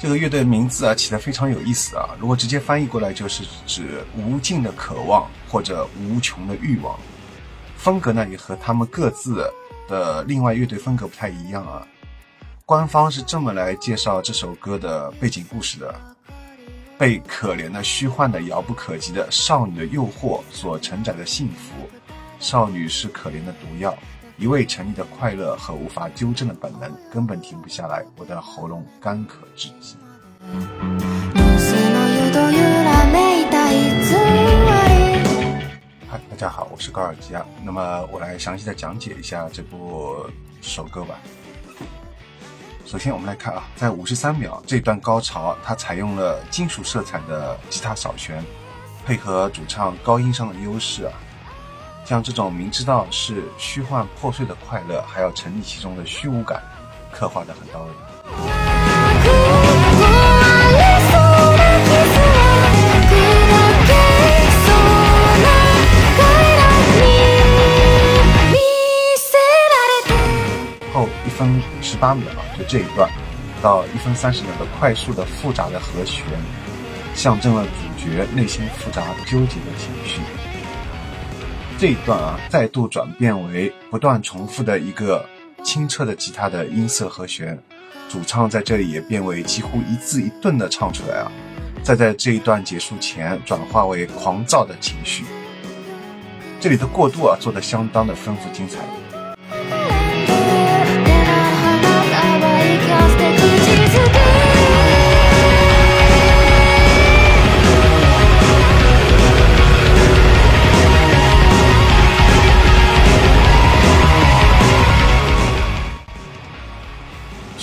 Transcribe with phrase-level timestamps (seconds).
[0.00, 6.96] 这个乐队名字啊起得非常有意思啊，如果直接翻译过来就是指无尽的渴望或者无穷的欲望。
[7.76, 9.50] 风格呢也和他们各自
[9.88, 11.84] 的另外乐队风格不太一样啊。
[12.64, 15.92] 官方是这么来介绍这首歌的背景故事的：
[16.96, 21.88] 被可怜的、虚幻的、遥不可及的少女的诱惑所承载的幸福。
[22.38, 23.96] 少女是可怜的毒药。
[24.40, 28.04] 一味沉溺的快乐和无法纠正的本能，根本停不下来。
[28.16, 29.96] 我的喉咙干渴至极。
[36.08, 37.44] 嗨，大家好，我是高尔基啊。
[37.64, 40.24] 那么我来详细的讲解一下这部
[40.60, 41.18] 首歌吧。
[42.86, 48.40] 首先我们来看啊，在五十三秒这段高潮，它采用了金属色彩的吉他扫弦，
[49.04, 51.12] 配合主唱高音上的优势啊。
[52.08, 56.62] 像这种明知道是虚幻破碎的快乐，还要沉溺其中的虚无感，
[57.12, 57.90] 刻画的很到位。
[70.94, 73.06] 后一分十八秒啊，就这一段
[73.60, 76.24] 到一分三十秒的快速的复杂的和弦，
[77.14, 77.70] 象征了主
[78.02, 80.22] 角内心复杂纠结的情绪。
[81.80, 85.24] 这一段啊，再度转变为不断重复的一个
[85.62, 87.56] 清澈的吉他的音色和弦，
[88.08, 91.30] 主唱在这里也变为几乎一字一顿的唱出来啊，
[91.84, 95.24] 再在这一段结束前转化为狂躁的情绪，
[96.58, 98.80] 这里的过渡啊做得相当的丰富精彩。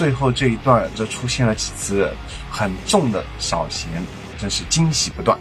[0.05, 2.13] 最后这一段则出现了几次
[2.51, 3.89] 很重的扫弦，
[4.37, 5.35] 真是惊喜不断。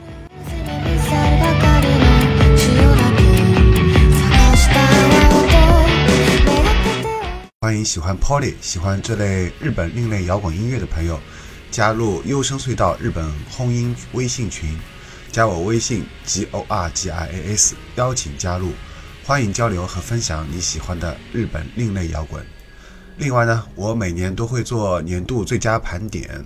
[7.61, 11.21] 欢迎喜欢 Polly、喜欢这类日本另类摇滚音乐的朋友
[11.71, 14.79] 加入优声隧道日本轰音微信群，
[15.31, 18.73] 加我微信 g o r g i a s，邀请加入，
[19.27, 22.43] 欢迎交流和分享你喜欢的日本另类摇滚。
[23.17, 26.45] 另外呢，我每年都会做年度最佳盘点，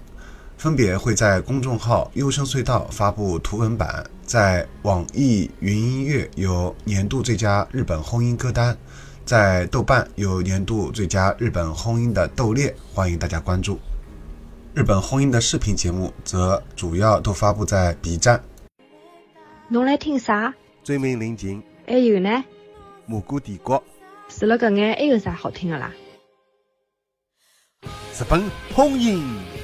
[0.59, 8.77] 分别会在公众号“优声隧道”发布图文版，在网易云音乐有年度最佳日本轰音歌单，
[9.25, 13.79] 在豆瓣有年度最佳日本轰音的豆列，欢迎大家关注。
[14.75, 18.43] 日本轰音的视频节目则主要都发布在 B 站。
[19.69, 20.55] 侬来听啥？
[20.85, 21.63] 追名临近。
[21.87, 22.45] 还有呢？
[23.07, 23.83] 蘑菇帝国。
[24.29, 25.91] 除了搿眼，还有啥好听的啦？
[28.19, 29.58] 日本轰音。